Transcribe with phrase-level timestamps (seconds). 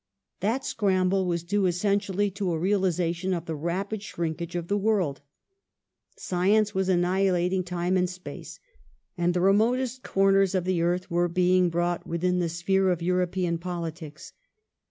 [0.39, 5.21] That scramble was due essentially to a realization of the rapid shrinkage of the world.
[6.17, 8.59] Science was annihilating time and space,
[9.15, 13.27] and the remotest corners of the earth were being brought within the sphere of Euro
[13.27, 14.33] pean politics.